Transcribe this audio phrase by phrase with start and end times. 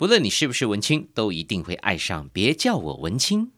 [0.00, 2.26] 不论你是不是文青，都一定会爱上。
[2.32, 3.52] 别叫我文青。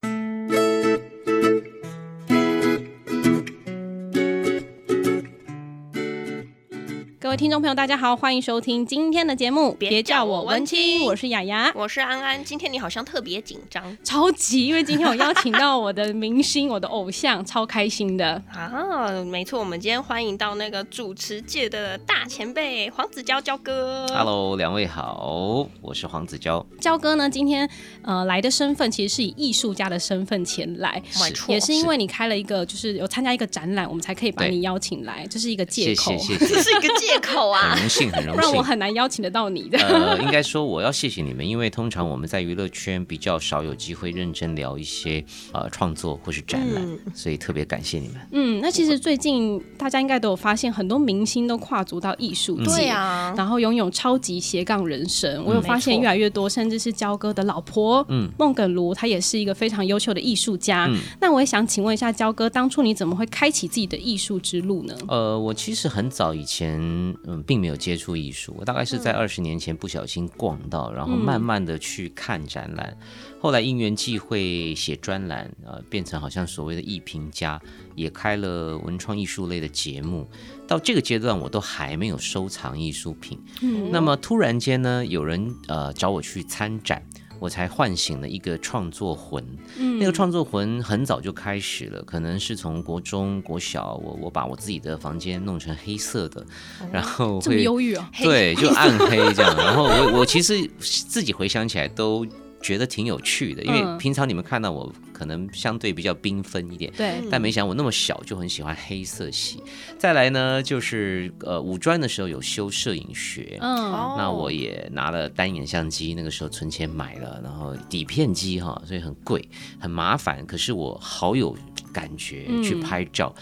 [7.32, 9.72] 位听众朋友，大家好，欢迎收听今天的节目。
[9.78, 12.44] 别叫我文青，我是雅雅，我是安安。
[12.44, 19.10] 今天你好像特别紧张，超级，因为今天我邀请到我的明星，我的偶像， 超开心的啊！
[19.24, 24.06] 没错，我们今天欢迎到那个主持界的大前辈黄子佼佼哥。
[24.08, 26.62] Hello，两位好，我是黄子佼。
[26.82, 27.66] 佼哥呢，今天
[28.02, 37.32] 呃来的身份其实是以艺术家的身份前来，是也是因为你开了一个，就是有参加一个展览，我们才可以把你邀请来，这是一个借口，谢谢，谢谢， 这是一个借口。
[37.32, 39.78] 口啊，很荣幸，很荣幸，不然我很难邀请得到你的。
[39.78, 48.16] 呃，应该说我要谢谢你们，因为通常我们在娱乐圈比较少有机会认真聊一些呃创作或是展览，嗯、所以特别感谢你们。
[48.32, 55.38] 嗯，那其实最近大家应该都有发现，很多明星都跨足到艺术界，啊，然后拥有超级斜杠人生。
[55.38, 60.86] 嗯、我有发现越来越多，甚至是焦哥的老婆，嗯，孟耿如，她也是一个非常优秀的艺术家。
[60.90, 64.94] 嗯、那我也想请问一下焦哥，当初你怎么会开启自己的艺术之路呢？
[65.08, 67.11] 呃，我其实很早以前。
[67.24, 77.60] 嗯，并没有接触艺术，我大概是在二十年前不小心逛到，嗯、然后慢慢的去看展览，嗯、后来因缘际会写专栏，呃，变成好像所谓的艺评家，
[77.94, 80.28] 也开了文创艺术类的节目。
[80.66, 83.38] 到这个阶段，我都还没有收藏艺术品。
[83.62, 87.02] 嗯，那么突然间呢，有人呃找我去参展。
[87.42, 89.44] 我才唤醒了一个创作魂，
[89.76, 102.24] 嗯，那个创作魂很早就开始了，可能是从国中、国小，我我把我自己的房间弄成黑色的，哦、然后会这么忧郁啊，对，就暗黑这样，然后我我其实自己回想起来都。
[102.62, 109.62] 觉得挺有趣的，因为平常你们看到我可能相对比较缤纷一点，对，但没想到我那么小就很喜欢黑色系。
[109.98, 113.76] 再来呢，就是呃，五专的时候有修摄影学，嗯，
[114.16, 119.46] 那我也拿了单眼相机，那个时候存钱买了，然后底片机哈，所以很贵，
[119.78, 121.56] 很麻烦，可是我好有
[121.92, 123.34] 感觉去拍照，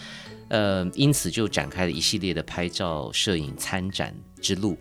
[0.49, 4.77] 嗯、呃，因此就展开了一系列的拍照摄影参展之路。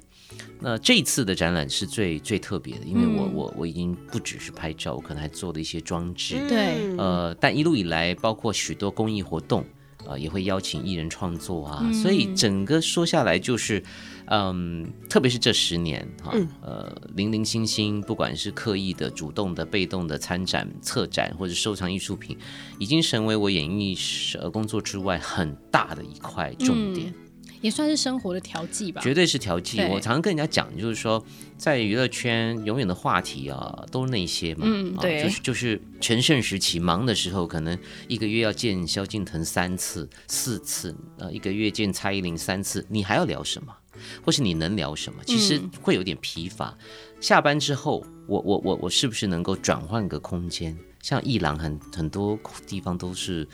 [0.62, 6.36] 那这一次的展览是最最特别的，因为我我我已经不只是拍照，我可能还做了一些装置。
[6.48, 9.64] 对，呃，但一路以来，包括许多公益活动，
[10.06, 13.82] 呃，也会邀请艺人创作啊，嗯、所以整个说下来就是，
[14.26, 22.36] 嗯，特别是这十年哈，呃，零零星星，不管是刻意的、主动的、被动的参展、策展或者收藏艺术品，
[22.78, 23.96] 已经成为我演艺
[24.38, 27.12] 呃工作之外很大的一块重点。
[27.60, 29.78] 嗯也算是生活的调剂吧，绝对是调剂。
[29.82, 31.22] 我常常跟人家讲，就是说，
[31.58, 37.78] 在娱乐圈永远的话题啊，都是那些嘛，嗯，对，啊、就是就是全盛时期忙的时候，可能
[38.08, 43.76] 一个月要见萧敬腾三次、四次，呃，一个月见蔡依林三次，你还要聊什么？
[44.24, 45.22] 或是你能聊什么？
[45.26, 46.74] 其实会有点疲乏。
[46.80, 46.86] 嗯、
[47.20, 50.74] 下班之后，我我我我是不是能够转换个空间？
[51.02, 53.46] 像伊朗很很多地方都是。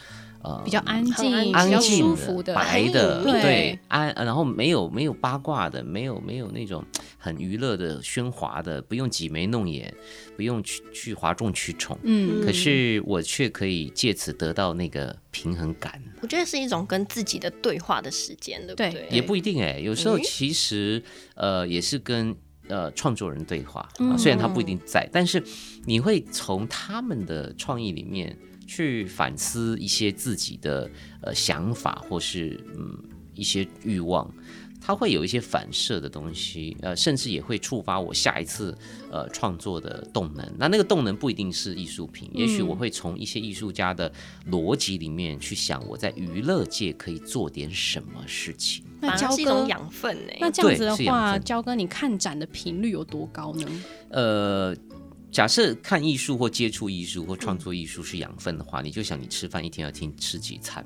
[0.43, 6.85] 呃，比较安静、安静、舒服的、白的，对，安，然后没有没有八卦的，没有没有那种
[7.19, 9.93] 很娱乐的、喧哗的，不用挤眉弄眼，
[10.37, 16.01] 不用去去哗众取宠，嗯，可是我却可以借此得到那个平衡感。
[16.21, 18.91] 我觉得是一种跟自己的对话的时间，对不对？
[18.93, 21.03] 对，也不一定哎，有时候其实、
[21.35, 22.33] 嗯、呃也是跟
[22.69, 25.43] 呃创作人对话，啊、虽然他不一定在，但是
[25.85, 28.37] 你会从他们的创意里面。
[28.69, 30.91] 去反思一些自己的
[31.23, 32.99] 呃想法，或是嗯
[33.33, 34.29] 一些欲望，
[34.81, 38.77] 它会有一些反射的东西，呃，甚至也会触发我下一次
[39.09, 40.45] 呃创作的动能。
[40.59, 44.13] 那那个动能不一定是艺术品，也许我会从一些艺术家的
[44.51, 48.85] 逻辑里面去想，我在娱乐界可以做点什么事情。
[49.01, 50.33] 那交哥是一种养分呢？
[50.41, 53.67] 那这样子的话，佼哥你看展的频率有多高呢？
[54.11, 54.77] 呃。
[55.33, 60.83] 假设看艺术或接触艺术或创作艺术是养分的话，你就想你吃饭一天要听吃几餐，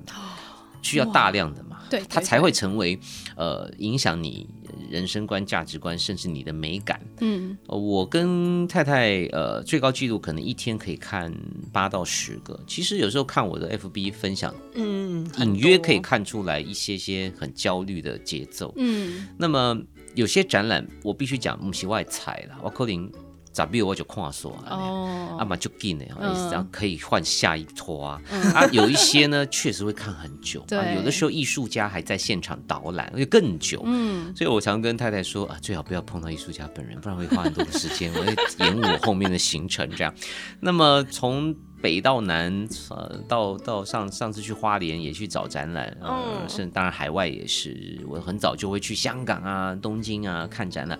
[0.83, 1.79] 需要大量的嘛？
[1.91, 2.99] 对，它才会成为
[3.37, 4.49] 呃影响你
[4.89, 7.01] 人生观、价值观，甚至你的美感。
[7.21, 11.35] 嗯，我跟太太呃最高纪录可能一天可以看
[11.73, 12.59] 八到十个。
[12.67, 18.73] 其实有时候看我的 FB 分享，嗯，隐约可以看出来一些些很焦虑的节奏。
[18.77, 19.77] 嗯，那么
[20.15, 23.11] 有些展览我必须讲不是外采了，我可能。
[23.53, 28.23] 咋比我就看说哦，啊嘛就紧的，意思这样可以换下一拖啊。
[28.55, 33.83] 啊，有一些呢 确实会看很久，啊，有的时候艺术家还在现场导览，会更久。
[33.85, 40.15] 嗯，所以我常跟太太说啊，最好不要碰到艺术家本人，不然会花很多的时间，我会延误我后面的行程这样。
[40.61, 50.97] 那么从北到南，呃，到到上上次去花莲也去找展览，呃，甚至当然海外也是，我很早就会去香港啊、东京啊看展览，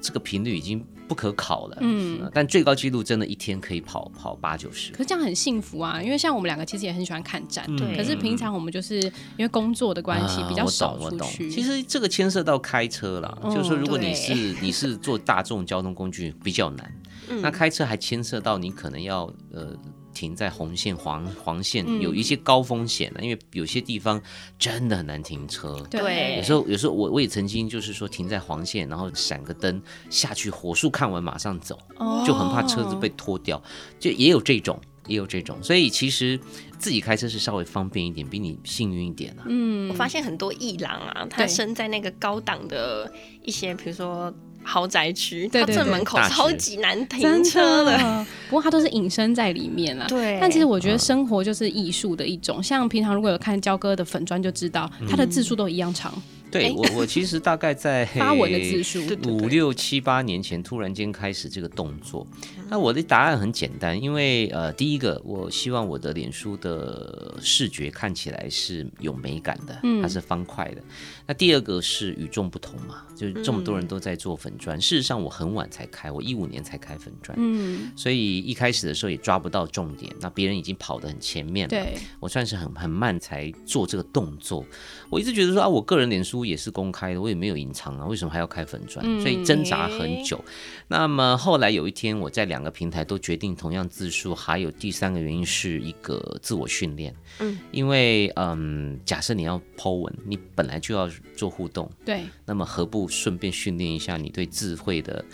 [0.00, 0.84] 这个频率已经。
[1.08, 1.78] 不可考了。
[1.80, 4.92] 嗯，但最高纪录真的一天可以跑跑八九十。
[4.92, 7.96] 可是这样很幸福啊，因为像我们两个其实也很喜欢看展，对。
[7.96, 11.04] 可是平常我们就是因为工作的关系比较少出去。
[11.06, 11.50] 我懂，我懂。
[11.50, 16.92] 其实这个牵涉到开车了，就是说如果你是你是坐大众交通工具比较难，
[17.40, 19.74] 那开车还牵涉到你可能要呃。
[20.12, 24.20] 停在红线、黄黄线有一些高风险的，因为有些地方
[24.58, 25.80] 真的很难停车。
[25.90, 31.78] 对，有时候有时候我我也曾经就是说停在黄线，然后闪个灯下去，火速看完马上走，
[32.26, 33.62] 就很怕车子被拖掉。
[33.98, 36.38] 就也有这种，也有这种，所以其实
[36.78, 39.44] 自己开车是稍微方便一点，比你幸运一点啊。
[39.46, 43.12] 嗯，我发现很多艺廊啊，他生在那个高档的
[43.44, 44.34] 一些，比如说。
[44.68, 50.06] 豪宅区，它正门口超级难停车的，不过它都是隐身在里面啊。
[50.06, 50.36] 对。
[50.38, 56.12] 但其实我觉得生活就是艺术的一种，像平常如果有看焦哥的粉砖就知道，他的字数都一样长。
[56.50, 62.26] 对我，我其实大概在 发文的字数五六七八年前突然间开始这个动作。
[62.70, 70.82] 那我的答案很简单，因为呃，第一个，我希望我的脸书的视觉看起来是有美感的，它是方块的。
[71.26, 84.64] 那第二个是与众不同嘛，就是这么多人都在做粉砖，事实上我很晚才开，我一五年才开粉砖，嗯，所以一开始的时候也抓不到重点，那别人已经跑得很前面了，对，我算是很很慢才做这个动作。
[85.10, 89.04] 我一直觉得说啊，我个人脸书也是公开的，我也没有隐藏啊，为什么还要开粉砖？
[89.20, 90.36] 所以挣扎很久。
[90.46, 90.52] 嗯、
[90.88, 97.14] 那么后来有一天，我在两个平台都决定同样字数，还有第三个原因是一个自我训练。
[97.40, 105.24] 嗯，因为嗯，假设你要 po 文，你本来就要做互动，对，那么何不顺便训练一下你对智慧的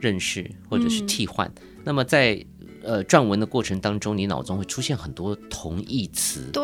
[0.00, 1.46] 认识或者是替换？
[1.56, 2.44] 嗯、那么在
[2.84, 6.62] 呃，撰文的过程当中，你脑中会出现很多同义词，对，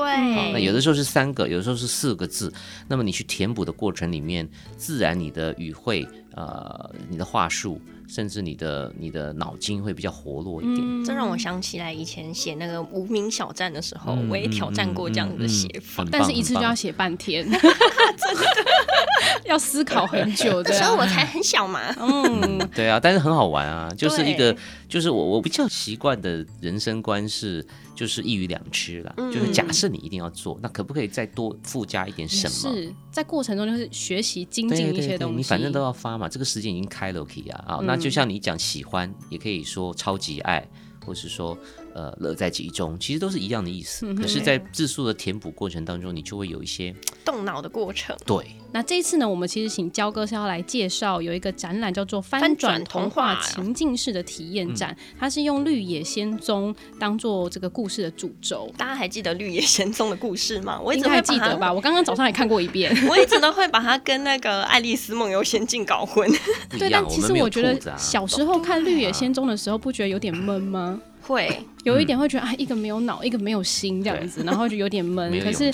[0.53, 2.53] 那有的时候是三个，有的时候是四个字，
[2.89, 10.79] 那么你去填补的过程里面，自然你的语汇，呃，你的话术，甚至你的你的脑筋会比较活络一点。
[10.81, 18.70] 嗯、这让我想起来以前写那个无名小站的时候，嗯、我也挑战过这样的写法，嗯嗯嗯、但是一次就要写半天， 真的
[19.47, 20.71] 要思考很久的。
[20.71, 24.55] 那时候我才很小嘛，嗯，对啊，但是很好玩啊，就是一个，
[24.89, 27.67] 就是我我比较习惯的人生观是。
[27.93, 32.75] 就是一鱼两吃啦，嗯、就是假设你一定要做，那可不可以再多附加一点什么？
[32.75, 35.19] 是在过程中就是学习精进一些东西。
[35.19, 40.67] 对对对，你反正都要发嘛，这个时间已经开了，OK 啊，啊，嗯、那就像你讲喜欢，也可以说超级爱，
[41.05, 41.55] 或是说。
[41.95, 44.07] 呃，乐在其中，其实都是一样的意思。
[44.07, 46.95] 嗯、可是，在字数的填补过程当中，你就会有一些
[47.25, 48.17] 动脑的过程。
[48.25, 58.73] 对，那这一次呢，我们其实请焦哥是要来介绍有一个展览，叫做“翻转童话情境式的体验展”，嗯、它是用《绿野仙踪》当做这个故事的主轴。
[58.77, 60.81] 大家还记得《绿野仙踪》的故事吗？
[60.81, 61.73] 我应该还记得吧？
[61.75, 62.95] 我刚刚早上也看过一遍。
[63.09, 66.31] 我一直都会把它跟那个《爱丽丝梦游仙境》搞混。
[66.79, 71.01] 对，但其实我觉得小时候看《绿野仙踪》的时候，不觉得有点闷吗？
[71.23, 75.31] 会有一点会觉得啊，一个没有脑，一个没有心这样子，然后就有点闷。
[75.41, 75.73] 可是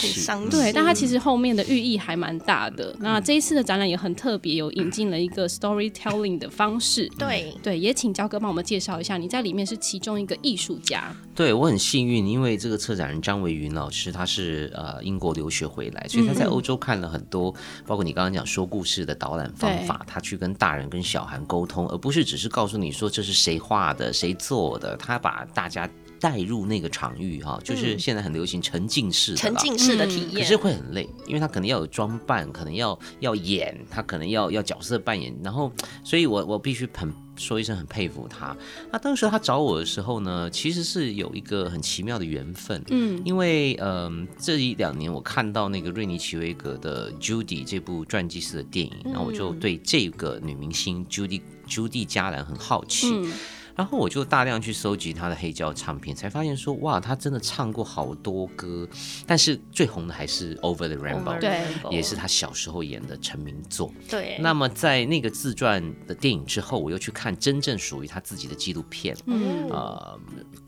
[0.50, 2.94] 对，但它其实后面的寓意还蛮大的。
[3.00, 7.08] 那这一次的展览也很特别，有引进了一个 storytelling 的方式。
[7.18, 11.14] 对对，也请焦哥帮我们介绍一下，你在里面是其中一个艺术家。
[11.34, 17.52] 对，我很幸运，因为这个策展人张维云老师，他是呃英国留学回来，所以他在欧洲看了很多，
[17.86, 25.88] 包括你刚刚讲说故事的导览方法，他去跟大人跟小孩沟通，而不是只是告诉你说这是谁画的、谁做的，他把大家
[26.26, 35.70] 带入那个场域哈，就是现在很流行沉浸式的、嗯、沉浸式的体验，可是会很累，因为他可能要有装扮，可能要要演，他可能要要角色扮演，然后，
[36.02, 38.56] 所以我我必须很说一声很佩服他。
[38.90, 53.10] 那当时他找我的时候呢，其实是有一个很奇妙的缘分，嗯，因为嗯、呃、这一两年我看到那个瑞尼奇维格的 Judy 这部传记式的电影，然后我就对这个女明星 Judy Judy 加兰很好奇。
[53.14, 53.30] 嗯
[53.76, 58.88] 然后我就大量去搜集他的黑胶唱片，才发现说，哇，他真的唱过好多歌，
[59.26, 63.92] 但是最红的还是 Over the Rainbow，对，也是他小时候演的成名作。
[64.08, 64.38] 对。
[64.40, 70.18] 那么在那个自传的电影之后，我又去看真正属于他自己的纪录片，嗯，呃，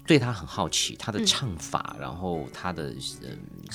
[0.06, 2.94] 对他很好奇，他的唱法，嗯、然后他的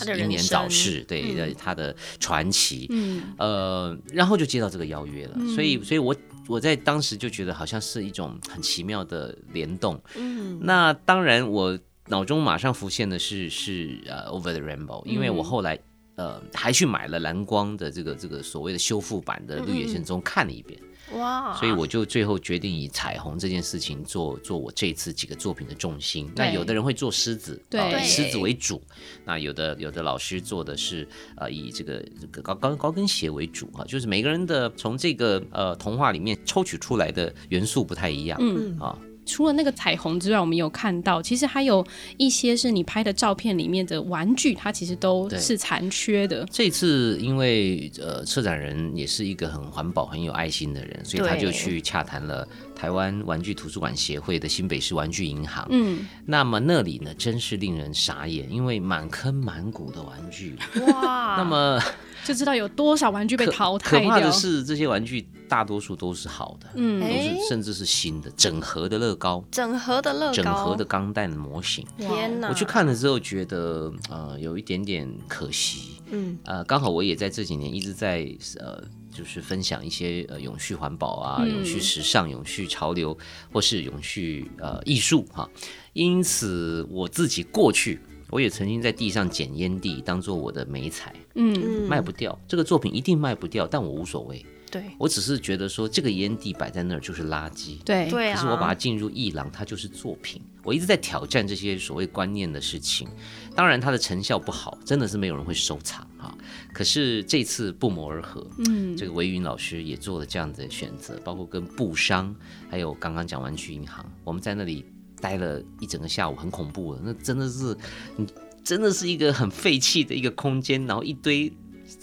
[0.05, 6.15] 呃英年早逝，对，嗯、他的传奇，嗯，呃，然后就接到这个邀约了，嗯、所以，所以我。
[6.47, 15.79] 我在当时就觉得好像是一种很奇妙的联动，嗯，那当然我脑中马上浮现的是是呃 Over the Rainbow，因为我后来
[16.15, 20.79] 呃还去买了蓝光的这个这个所谓的修复版的《绿野仙踪》看了一遍，
[21.17, 21.55] 哇！
[21.55, 26.29] 所以我就最后决定以彩虹这件事情做做我这次几个作品的重心。
[26.35, 28.81] 那有的人会做狮子，对，以狮子为主。
[29.25, 38.97] 那有的有的老师做的是呃以这个这个高高高跟鞋为主啊，就是每个人的从这个呃童话里面抽取出来的元素不太一样，嗯啊。
[39.25, 41.85] 除了那个彩虹之外，我们有看到，其实还有
[42.17, 46.45] 一些是你拍的照片里面的玩具，它其实都是残缺的。
[46.51, 55.67] 这次因为呃，策展人也是一个很环保、很有爱心的人，所以他就去洽谈了台湾玩具图书馆协会的新北市玩具银行。
[55.69, 60.55] 嗯，那么那里呢，真是令人傻眼，因为满坑满谷的玩具。
[60.87, 61.35] 哇！
[61.39, 61.81] 那么。
[62.25, 71.85] 就知道有多少玩具被淘汰可，可怕的是，这些玩具大多数都是好的，嗯，都是甚至是新的，整合的乐高，整合的乐高，整合的钢弹模型。
[71.97, 72.49] 天哪！
[72.49, 76.01] 我去看了之后，觉得呃有一点点可惜。
[76.11, 78.27] 嗯，呃，刚好我也在这几年一直在
[78.59, 83.17] 呃，就是分享一些呃永续环保啊、嗯、永续时尚、永续潮流，
[83.51, 85.49] 或是永续呃艺术哈。
[85.93, 87.99] 因此，我自己过去。
[88.29, 100.41] 我也曾经在地上捡烟蒂当做我的美彩，嗯，卖不掉这个作品一定卖不掉，但我无所谓，对，我只是觉得说这个烟蒂摆在那儿就是垃圾，对，可是我把它进入艺廊，它就是作品。
[100.63, 103.07] 我一直在挑战这些所谓观念的事情，
[103.55, 106.35] 当然它的成效不好，真的是没有人会收藏哈。
[106.73, 112.35] 可是这次不谋而合，嗯，这个维云老师也做了这样的选择，包括跟布商，
[112.67, 114.83] 还有刚刚讲完去银行，我们在那里。
[115.21, 117.01] 待了一整个下午，很恐怖的。
[117.01, 117.73] 那真的是，
[118.17, 118.27] 你
[118.61, 121.49] 真的是一个很废弃的一个空间，然后一堆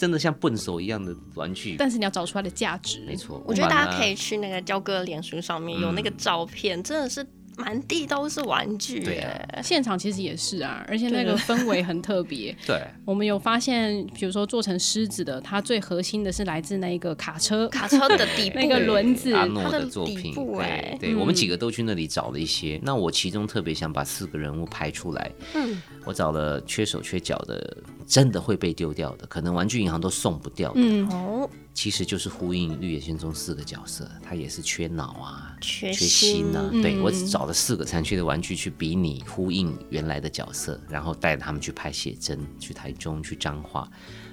[0.01, 1.77] 真的像笨手一样的玩具。
[1.79, 3.43] 但是你要找出它的价值，没错。
[3.47, 7.27] 我觉得大家可以去那个焦哥的脸书上面有那个照片，嗯、真的是。
[7.57, 12.57] 满地都是玩具，对啊，现场其实也是啊，而且那个氛围很特别。
[12.67, 20.35] 对，我们有发现，比如说做成狮子的，它最核心的是来自那个卡车，卡车的底部 那个轮子，阿诺的作品。
[20.35, 22.81] 对，对，我们几个都去那里找了一些。
[22.83, 25.31] 那我其中特别想把四个人物拍出来。
[25.55, 27.77] 嗯，我找了缺手缺脚的，
[28.07, 30.81] 真的会被丢掉的，可能玩具银行都送不掉的。
[30.81, 31.51] 嗯哦。
[31.73, 36.69] 其实就是呼应《绿野仙踪》四个角色，他也是缺脑啊，缺心啊。
[36.73, 43.89] 嗯、对，我只找了四个残缺的玩具去比拟呼应原来的角色，然后带着他们去拍写真，去台中，去彰化，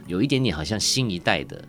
[0.07, 1.63] 有一点点好像新一代的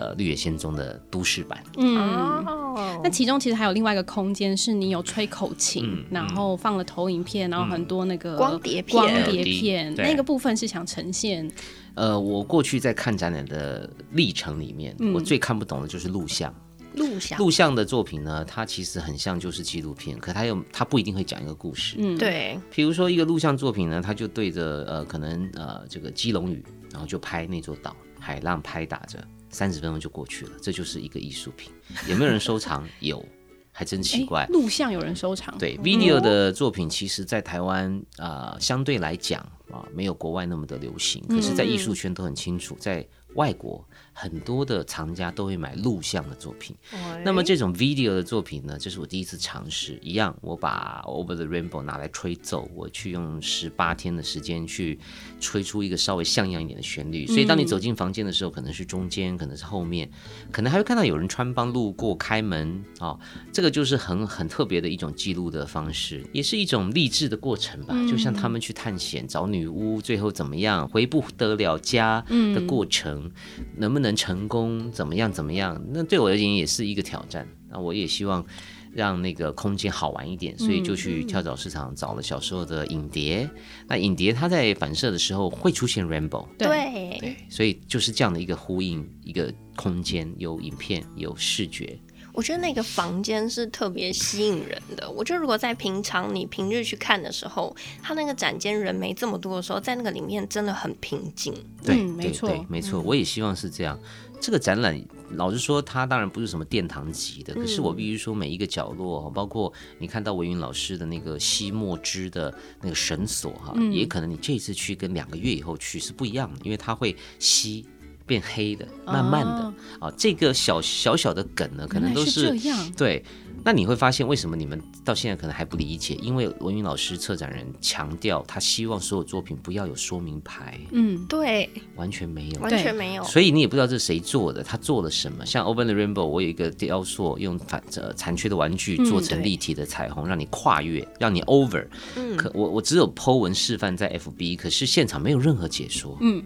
[0.00, 1.62] 呃《绿野仙踪》的都市版。
[1.76, 11.50] 嗯，那、哦、其中其实还有另外一个空间，是你有吹口琴，嗯、然后放了投影片，然后很多那个光碟片，光碟片那个部分是想呈现。
[11.94, 16.54] 呃，我过去在看展览的历程里面，嗯、我最看不懂的就是录像。
[16.94, 21.94] 录像，录像的作品呢，它其实很像就是纪录片，可它又它不一定会讲一个故事。
[21.98, 22.58] 嗯，对。
[22.74, 31.72] 比如说一个录像作品呢，它就对着呃可能呃这个基隆屿，然后就拍那座岛，海浪拍打着，三十分钟就过去了，这就是一个艺术品。
[32.08, 32.88] 有没有人收藏？
[33.00, 33.24] 有。
[33.72, 35.56] 还真奇怪，录像有人收藏。
[35.56, 39.40] 对，video 的作品，其实，在台湾啊、呃，相对来讲
[39.70, 41.24] 啊，没有国外那么的流行。
[41.28, 43.82] 可是，在艺术圈都很清楚，在外国。
[44.12, 49.98] 很多的藏家都会买录像的作品，欸、那么这种 video 的作品呢，这是我第一次尝试。
[50.02, 54.98] 一样，我把 Over the Rainbow 拿来吹奏，我去用十八天的时间去
[55.40, 57.26] 吹出一个稍微像样一点的旋律。
[57.26, 60.10] 所以当你走进房间的时候，可能是中间，可能是后面，
[60.50, 63.20] 可能还会看到有人穿帮路过开门啊、哦，
[63.52, 67.94] 这个就是很很特别的一种记录的方式，也是一种励志的过程吧。
[68.06, 72.22] 就像他们去探险找女巫，最后怎么样回不得了家
[72.54, 73.30] 的过程，
[73.76, 73.99] 能不能？
[74.14, 75.30] 成功怎么样？
[75.30, 75.80] 怎么样？
[75.92, 77.46] 那对我而言也是一个挑战。
[77.68, 78.44] 那我也希望
[78.92, 83.48] 让那个空间好玩一点，所以就去跳蚤市场找了小时候的影碟。
[83.54, 91.96] 嗯、那影碟它在反射的时候会出现 rainbow，对对，所以就是这样的一个呼应，一个空间有影片有视觉。
[92.32, 95.10] 我觉得那个房间是特别吸引人的。
[95.10, 101.52] 我觉得如果在平常你平日去看的时候，它那个展间人没这么多的时候，在那个里面真的很平静。
[101.84, 103.00] 对，嗯、没错，没错。
[103.00, 103.98] 我也希望是这样。
[104.40, 104.98] 这个展览，
[105.32, 117.84] 老实说，它当然不是什么殿堂级的，可是我必须说，每一个角落，包括你看到维云老师的那个吸墨汁的那个绳索，哈，也可能你这次去跟两个月以后去是不一样的，因为它会吸。
[118.30, 119.52] 变黑的，慢慢的
[119.98, 122.92] 啊、哦，这个小小小的梗呢，可能都是，是这样。
[122.96, 123.24] 对，
[123.64, 126.14] 那你会发现为什么你们到现在可能还不理解？
[126.22, 130.78] 因为文云老师策展人强调，他希望所有作品不要有说明牌。
[130.92, 133.24] 嗯，对，完全没有，完全没有。
[133.24, 135.44] 所以你也不知道这是谁做的，他做了什么。
[135.44, 141.84] 像 Open the Rainbow，我有一个雕塑，用反呃残缺的玩具做成立体的彩虹，嗯、让你跨越，让你 Over。
[142.14, 146.16] 嗯，可我我只有 Po 文示范在 FB，可是现场没有任何解说。
[146.20, 146.40] 嗯。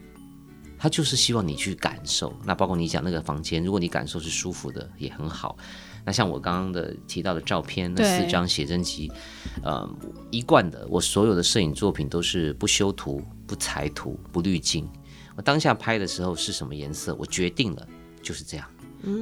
[0.85, 5.57] 他就是希望你去感受，那包括你讲那个房间，如果你感受是舒服的，也很好。
[6.05, 9.11] 那像我刚刚的提到的照片，那四张写真集，
[9.63, 9.89] 呃，
[10.31, 14.87] 一贯的，我所有的摄影作品都是不修图、不裁图、不滤镜。
[15.37, 17.89] 我当下拍的时候是什么颜色，我决定了
[18.23, 18.67] 就是这样。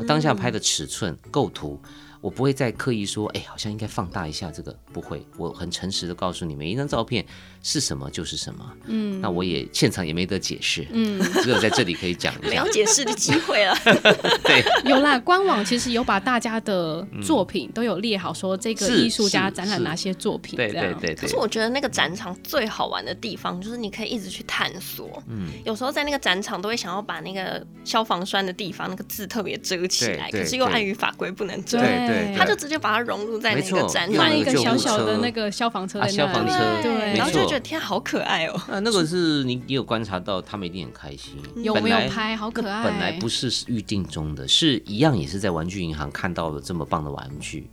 [0.01, 1.81] 我当下拍的尺寸、构图。
[2.23, 5.27] 我不会再刻意说，哎，好像应该放大一下这个，不会。
[5.37, 7.27] 我很诚实的告诉你，们一张照片
[7.65, 8.73] 是什么就是什么。
[8.87, 12.49] 嗯，那我也现场也没得解释，嗯，只有在这里可以讲一下。
[12.49, 13.77] 没有解释的机会了。
[14.45, 20.57] 对，有啦，官网其实有把大家的作品都有列好，说这个艺术家展览哪些作品。
[20.57, 21.17] 对对对。
[21.17, 25.21] 可是我觉得那个展场最好玩的地方，就是你可以一直去探索。
[25.27, 31.81] 嗯，有时候在那个展场都会想要把那个消防栓的地方那个字特别遮起来，可是又碍于法规不能遮。
[31.81, 38.61] 对，他就直接把它融入在那个展览，放一个小小的那个消防车在那里，消防车，对，然后就觉得天好可爱哦。
[38.71, 41.37] 啊，那个是你你有观察到，他们一定很开心。
[41.57, 42.37] 有没有拍？
[42.37, 42.85] 好可爱。
[42.85, 47.69] 本来不是预定中的，是一样也是在玩具银行看到了这么棒的玩具。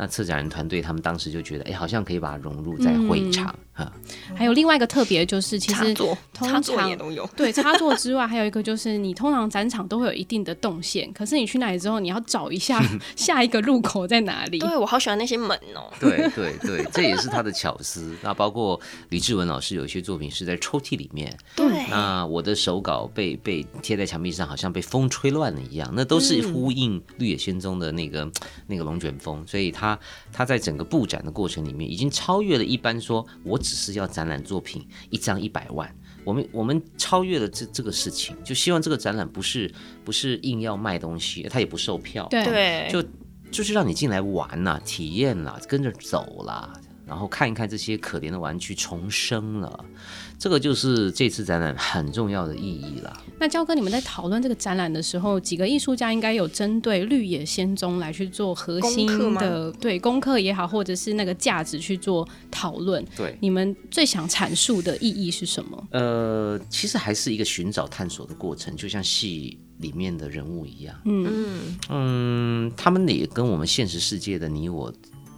[0.00, 3.92] 那策展人团队他们当时就觉得，哎，好像可以把它融入在会场哈。
[4.34, 5.94] 还有另外一个特别就是，其实
[6.32, 7.28] 插座也都有。
[7.36, 12.82] 对，插座之外，还有一个就是，你通常展场都会有一定的动线，可是你去那里之后，你要找一下
[13.14, 14.58] 下一个入口在哪里。
[14.58, 15.92] 对，我好喜欢那些门哦。
[16.00, 18.16] 对对对，这也是他的巧思。
[18.22, 18.80] 那包括
[19.10, 21.30] 李志文老师有一些作品是在抽屉里面。
[21.54, 21.66] 对。
[21.90, 28.26] 那我的手稿被被贴在墙壁上，好像被风吹乱了一样，那都是呼应《绿野仙踪》的那个
[28.66, 29.89] 那个龙卷风，所以他。
[29.90, 30.00] 他
[30.32, 35.94] 他在整个布展的过程里面，已经超越了一般说，我只是要展览作品一张一百万，
[36.24, 39.72] 我们我们超越了这这个事情，就希望这个展览不是
[40.04, 43.02] 不是硬要卖东西，它也不售票，对，就
[43.50, 46.72] 就是让你进来玩呐、啊，体验啦，跟着走啦，
[47.10, 49.84] 然后看一看这些可怜的玩具重生了。
[50.38, 53.12] 这个就是这次展览很重要的意义了。
[53.38, 63.04] 那焦哥，你们在讨论这个展览的时候，几个艺术家应该有针对《绿野仙踪》来去做核心的对功课也好，或者是那个价值去做讨论。
[63.16, 65.88] 对，你们最想阐述的意义是什么？
[65.90, 70.94] 呃，其实还是一个寻找探索的过程，就像戏里面的人物一样。
[71.04, 74.90] 嗯嗯，他们也跟我们现实世界的你我。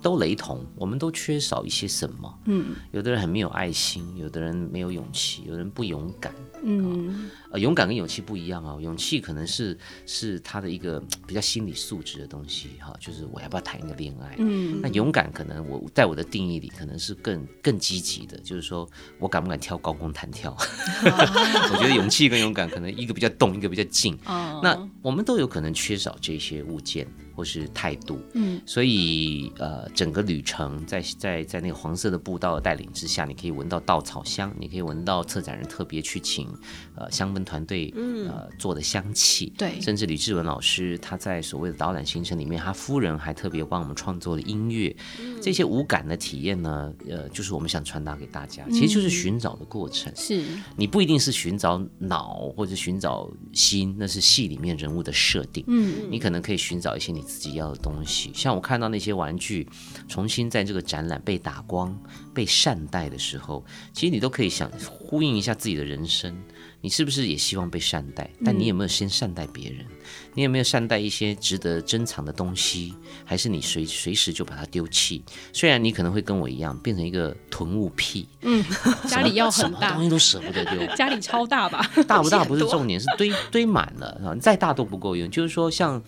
[0.03, 2.39] 都雷同，我们都缺少一些什么。
[2.47, 6.35] 嗯，有的人很没有爱心，有的人没有勇气，有人不勇敢。
[6.65, 8.77] 嗯，呃，勇敢跟勇气不一样啊。
[8.81, 14.35] 勇气可能是是他的一个 比较心理素质的东西哈，就是我要不要谈一个恋爱。
[14.39, 18.89] 嗯，那勇敢可能我在我的定义里可能是更更积极的，就是说
[19.19, 20.57] 我敢不敢跳高空弹跳。
[21.05, 24.19] 我觉得勇气跟勇敢可能一个比较动，一个比较静。
[24.27, 27.07] 哦，那我们都有可能缺少这些物件。
[27.35, 36.47] 或是态度，嗯，所以呃，整个旅程在在在那个黄色的步道的带领之下，你可以闻到稻草香，你可以闻到策展人特别去请
[36.95, 44.95] 呃香氛团队呃做的香气，对，甚至李志文老师他在所谓的导览行程里面，他夫人还特别帮我们创作了音乐，
[45.41, 50.43] 这些无感的体验呢，呃，就是我们想传达给大家，其实就是寻找的过程，是。
[50.77, 57.22] 你不一定是寻找脑或者寻找心，那是戏里面人物的设定，嗯，你可能可以寻找一些你。
[57.23, 59.67] 自己要的东西，像我看到那些玩具
[60.09, 61.97] 重新在这个展览被打光、
[62.35, 66.37] 被善待的时候，其实你都可以想呼应一下自己的人生。
[66.85, 68.29] 你是不是也希望被善待？
[68.45, 69.87] 但你有没有先善待别人？
[70.35, 72.93] 你有没有善待一些值得珍藏的东西？
[73.25, 75.23] 还是你随随时就把它丢弃？
[75.53, 78.65] 虽然你可能会跟我一样变成一个囤物癖，嗯，
[79.07, 81.89] 家里要很大，东西都舍不得丢，家里超大吧？
[82.09, 85.31] 大不大不是 重点，是堆堆满了，再大都不够用。
[85.31, 86.03] 就是说像。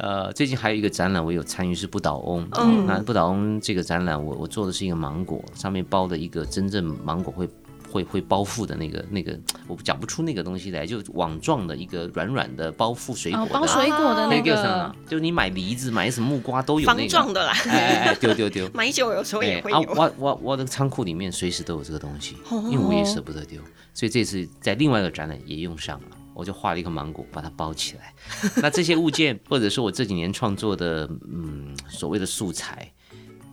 [0.00, 2.48] 呃，最近还有一个展览，我有参与，是不倒翁。
[2.58, 7.46] 嗯，那不倒翁这个展览，我我做的是一个芒果，上面包的一个真正芒果会
[7.92, 17.52] 会会包覆的那个那个，我讲不出那个东西来，就网状的一个软软的包覆水果的，包水果的那个，就你买梨子买什么木瓜都有那个方状的啦。
[17.66, 19.76] 哎哎哎，丢丢丢， 买酒有时候也会有。
[19.76, 22.36] 啊，我我我的仓库里面随时都有这个东西，
[22.70, 23.60] 因为我也舍不得丢，
[23.92, 26.16] 所以这次在另外一个展览也用上了。
[26.40, 28.14] 我就画了一个芒果，把它包起来。
[28.62, 32.90] 那这些物件，或者说我这几年创作的，嗯，所谓的素材，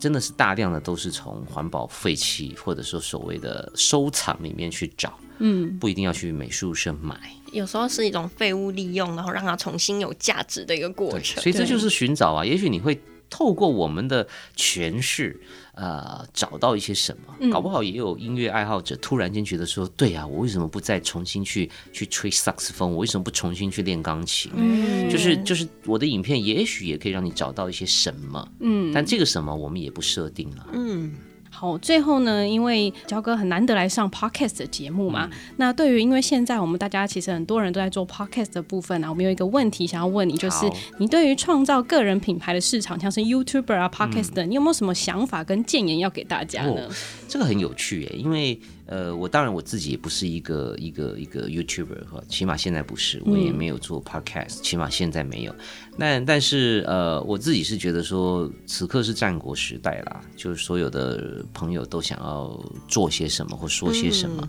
[0.00, 5.12] 真的是大量的都是从环保废弃，或者说所谓的收藏里面去找。
[5.40, 7.14] 嗯，不一定要去美术社买，
[7.52, 11.42] 有时候是一种废物利用，然后让它重新有价值的一个过程。
[11.42, 13.00] 所以这就是寻找啊，也许你会。
[13.30, 15.38] 透过我们的诠释，
[15.74, 22.90] 呃，找到一些什么，搞不好也有音乐爱好者突然间觉得说，对呀、啊，我为什么不再重新去去吹萨克斯风？
[22.90, 24.50] 我为什么不重新去练钢琴？
[24.54, 31.14] 嗯，就是就是我的影片，也许也可以让你找到一些什么，嗯，但这个什么我们也不设定了，嗯。
[31.58, 46.82] 好，最后呢，因为焦哥很难得来上 podcast 的节目嘛，嗯、那对于因为现在我们大家其实很多人都在做 podcast 的部分啊，我们有一个问题想要问你，就是你对于创造个人品牌的市场，像是 YouTuber 啊、podcast 等，嗯、你有没有什么想法跟建言要给大家呢？
[46.86, 46.94] 哦、
[47.26, 48.60] 这个很有趣耶，因为。
[48.88, 55.54] 呃，我当然我自己也不是一个一个一个 YouTuber 哈，起码现在不是，我也没有做 Podcast，、嗯、起码现在没有。
[55.96, 64.48] 那但是呃，我自己是觉得说，此刻是战国时代啦，就是所有的朋友都想要做些什么或说些什么，嗯、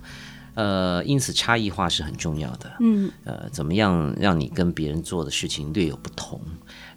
[0.59, 2.69] 呃，因此差异化是很重要的。
[2.81, 6.41] 嗯，呃，怎么样让你跟别人做的事情略有不同？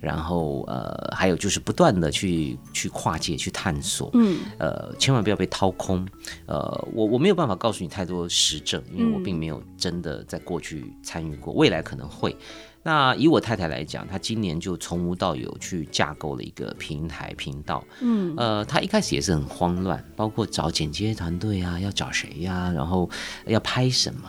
[0.01, 6.05] 然后呃，还有就是不断的去去跨界去探索，嗯，呃，千万不要被掏空。
[6.47, 12.37] 呃，我我没有办法告诉你太多实证，因为我并没有真的在过去参与过，未来可能会。
[12.83, 23.09] 那以我太太来讲，她今年就从无到有去架构了一个平台频道，嗯，呃，她一开始也是很慌乱，包括找剪接团队啊，要找谁呀，啊，然后
[23.47, 24.29] 要拍什么。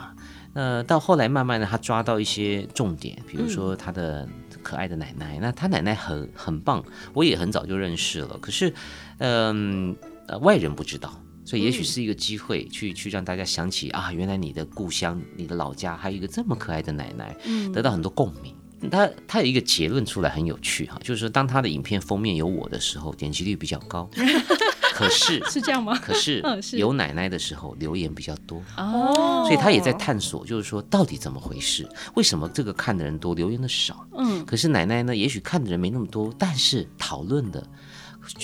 [0.53, 4.27] 呃，到后来慢慢的，她抓到一些重点，比如说她的。
[4.61, 6.81] 可爱的奶奶，那她奶奶很很棒，
[7.13, 8.37] 我也很早就认识了。
[8.37, 8.73] 可是，
[9.17, 9.93] 嗯
[10.25, 17.35] 呃，外人不知道，所以也许是一个机会去，去去让大家想起啊，原来你的故乡、你的老家还有一个这么可爱的奶奶，
[17.73, 18.55] 得到很多共鸣。
[18.91, 24.09] 他他有一个结论出来很有趣哈，就是说，当他的影片封面有我的时候，点击率比较高。
[24.93, 25.97] 可是是这样吗？
[25.97, 26.43] 可是
[26.77, 31.87] 有奶奶的时候留言比较多哦，所以他也在探索，就是说到底怎么回事？
[32.15, 34.05] 为什么这个看的人多，留言的少？
[34.17, 35.15] 嗯，可是奶奶呢？
[35.15, 37.65] 也许看的人没那么多，但是讨论的。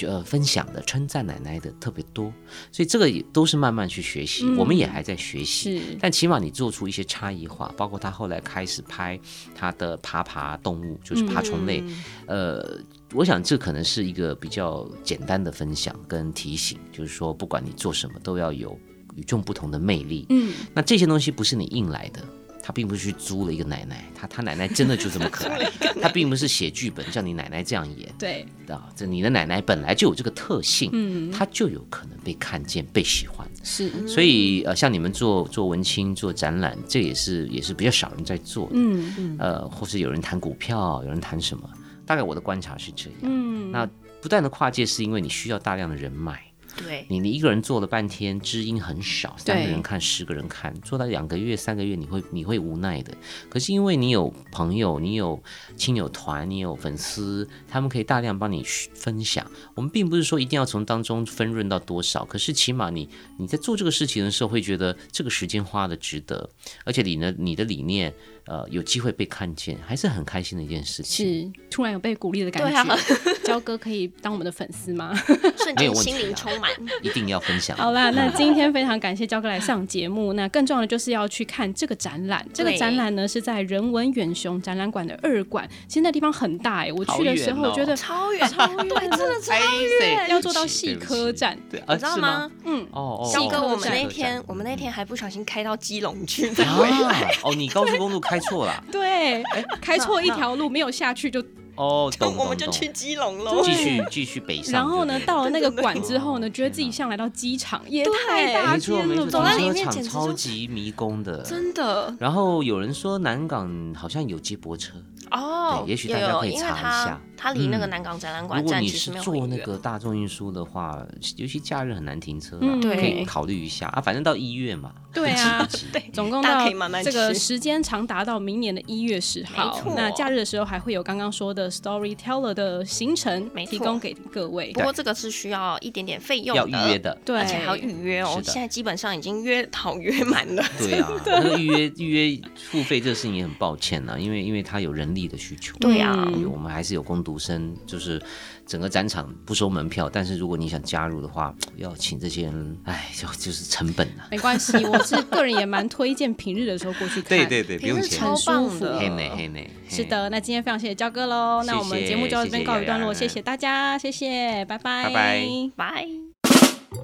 [0.05, 2.33] 呃，分享的称赞奶奶的特别多，
[2.71, 5.97] 所以这个也都是慢慢去学习，嗯、我们也还在学习。
[5.99, 9.19] 但起码你做出一些差异化，包括他后来开始拍
[9.55, 11.83] 他的爬爬动物，就是爬虫类。
[12.27, 12.79] 嗯、呃，
[13.13, 18.77] 我想这可能是一个比较简单的分享跟提醒，就是说不管你做什么，都要有
[19.15, 20.25] 与众不同的魅力。
[20.29, 22.21] 嗯，那这些东西不是你硬来的。
[22.61, 25.59] 他并不是去租了一个奶奶，他他奶奶真的就这么可爱。
[26.01, 28.45] 他并不是写剧本叫你奶奶这样演，对。
[28.67, 33.47] 啊，这你的奶奶本来就有这个特性，嗯，他就有可能被看见、被喜欢。
[33.63, 39.13] 是，所以呃，像你们做做文青、做展览，这也是也是比较少人在做的，嗯。
[39.17, 41.67] 嗯，呃，或是有人谈股票，有人谈什么，
[42.05, 43.19] 大概我的观察是这样。
[43.21, 43.89] 嗯，那
[44.21, 46.39] 不断的跨界是因为你需要大量的人脉。
[46.81, 53.13] 对，你你一个人做了半天，知音很少，三个人看，十个人看，做到两个月、三个月，你会你会无奈的。
[53.49, 55.41] 可是因为你有朋友，你有
[55.75, 59.45] 亲友团，你有粉丝，他们可以大量帮你分享。
[59.75, 66.49] 我们并不是说一定要从当中分润到多少，可是起码你你在做这个事情的时候，会觉得这个时间花的值得，
[66.85, 68.13] 而且你呢，你的理念。
[68.45, 71.53] 呃，有机会被看见，还是很开心的一件事情。
[71.53, 72.69] 是，突然有被鼓励的感觉。
[72.69, 72.97] 对啊，
[73.45, 75.13] 焦哥可以当我们的粉丝吗？
[75.57, 76.71] 瞬间心灵充满，
[77.01, 77.77] 一定要分享。
[77.77, 80.33] 好啦，那今天非常感谢焦哥来上节目。
[80.33, 82.43] 那更重要的就是要去看这个展览。
[82.51, 85.69] 这个展览呢是在人文远雄展览馆的二馆。
[85.87, 89.53] 其实那地方很大哎，我去的时候我觉得超远，超远， 对，真的超
[90.01, 92.49] 远，要坐到细科站，对，你知道吗？
[92.65, 97.31] 嗯，哦，焦哥，我们那天我们那天还不小心开到基隆去，再回来。
[97.43, 98.38] 哦，你高速公路开。
[98.39, 99.43] 错了， 对，
[99.81, 101.43] 开错一条路，没有下去就
[101.75, 104.73] 哦，懂，我们就去基隆了，继续继续北上。
[104.73, 112.13] 然后呢，到了那个馆之后呢，觉得自己像来到机场，也太大间了，走在里面简直超级迷宫的，真的。
[112.19, 114.93] 然后有人说南港好像有接驳车。
[115.31, 119.39] 哦，也许大家可以查一下，它离那个南港展览馆站其实没有很远。
[119.39, 121.01] 如果你是坐那个大众运输的话，
[121.37, 124.01] 尤其假日很难停车，可以考虑一下啊。
[124.01, 126.67] 反正到一月嘛，对啊，对，总共到
[127.01, 129.81] 这个时间长达到明年的一月十号。
[129.95, 134.73] 那假日的时候还会有刚刚说的 Storyteller 的行程提供给各位。
[134.73, 138.41] 不过这个是需要一点点费用的，要预约的，对，而且还要预约哦。
[138.43, 140.63] 现在基本上已经约好约满了。
[140.77, 148.19] 对啊， 那个预约预约付费这个事情也很抱歉呢，因为因为它有人力的需求，对啊，我们还是有工读生，就是
[148.65, 154.25] 整个展场不收门票，但是如果你想加入的话，要请这些人，哎，就就是成本啊。
[154.31, 159.69] 没关系，我是个人也蛮推荐平日的时候过去看，对对对，不用钱，超棒的，黑美黑美。
[159.87, 166.28] 是的，那今天非常谢谢焦哥喽，那我们节目就到这边告一段落，谢谢大家，谢谢，拜拜，拜拜，拜。